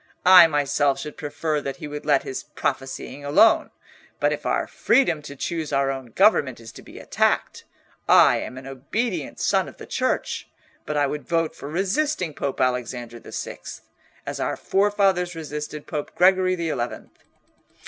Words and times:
"I 0.25 0.47
myself 0.47 0.99
should 0.99 1.15
prefer 1.15 1.61
that 1.61 1.75
he 1.75 1.87
would 1.87 2.07
let 2.07 2.23
his 2.23 2.41
prophesying 2.41 3.23
alone, 3.23 3.69
but 4.19 4.33
if 4.33 4.47
our 4.47 4.65
freedom 4.65 5.21
to 5.21 5.35
choose 5.35 5.71
our 5.71 5.91
own 5.91 6.07
government 6.07 6.59
is 6.59 6.71
to 6.71 6.81
be 6.81 6.97
attacked—I 6.97 8.37
am 8.37 8.57
an 8.57 8.65
obedient 8.65 9.39
son 9.39 9.67
of 9.67 9.77
the 9.77 9.85
Church, 9.85 10.49
but 10.87 10.97
I 10.97 11.05
would 11.05 11.27
vote 11.27 11.53
for 11.55 11.69
resisting 11.69 12.33
Pope 12.33 12.59
Alexander 12.59 13.19
the 13.19 13.31
Sixth, 13.31 13.87
as 14.25 14.39
our 14.39 14.57
forefathers 14.57 15.35
resisted 15.35 15.85
Pope 15.85 16.15
Gregory 16.15 16.55
the 16.55 16.69
Eleventh." 16.69 17.19